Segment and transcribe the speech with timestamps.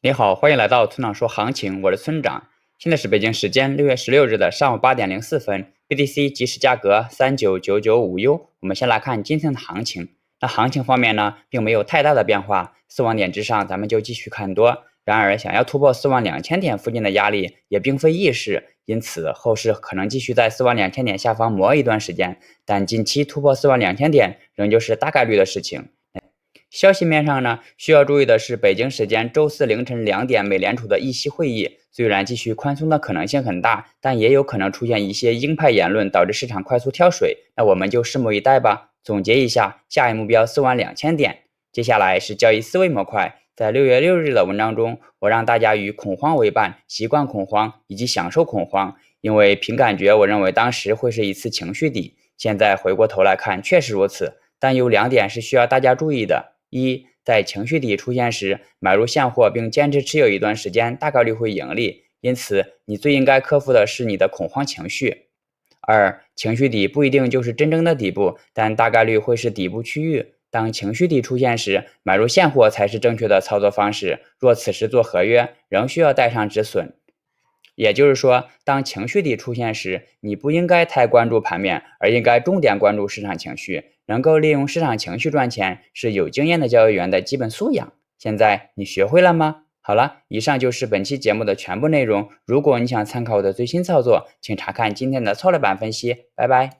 [0.00, 2.46] 你好，欢迎来到村长说行情，我是村长。
[2.78, 8.50] 现在是北京时间六月十六日的上午八点零四分，BTC 即时价格三九九九五 U。
[8.60, 10.10] 我们先来看今天的行情。
[10.40, 14.84] 那行情方面呢，并没有太大的变化，四万点之上咱们就继续看多。
[15.04, 22.38] 然而，想要突破四万两千点附近的压力也并非易事，因此后市可能继续在四万两千点下方磨一段时间。
[22.64, 25.88] 但近期突破四万两千点仍旧是大概率的事情。
[26.70, 37.38] 消息面上呢，需要注意的是，北京时间周四凌晨两点，美联储的议息会议虽然继续宽松的可能性很大，但也有可能出现一些鹰派言论，导致市场快速跳水。
[37.56, 38.90] 那我们就拭目以待吧。
[39.02, 41.38] 总结一下，下一目标四万两千点。
[41.72, 52.16] 接下来是交易思维模块，在六月六日的文章中，我让大家与恐慌为伴，习惯恐慌以及享受恐慌，因为凭感觉，我认为当时会是一次情绪底。
[52.36, 56.57] 现在回过头来看，确实如此，但有两点是需要大家注意的。
[56.70, 62.04] 一，在情绪底出现时，买入现货并坚持持有一段时间，大概率会盈利。
[62.20, 65.28] 因此，你最应该克服的是你的恐慌情绪。
[65.80, 70.34] 二，情绪底不一定就是真正的底部，但大概率会是底部区域。
[70.50, 74.20] 当情绪底出现时，买入现货才是正确的操作方式。
[74.38, 76.94] 若此时做合约，仍需要带上止损。
[77.78, 83.84] 也就是说，当情绪底出现时，你不应该太关注盘面，而应该重点关注市场情绪。
[84.06, 87.92] 能够利用市场情绪赚钱，是有经验的交易员的基本素养。
[88.18, 89.62] 现在你学会了吗？
[89.80, 92.28] 好了，以上就是本期节目的全部内容。
[92.44, 96.16] 如果你想参考我的最新操作，请查看今天的策略版分析。
[96.34, 96.70] 拜拜。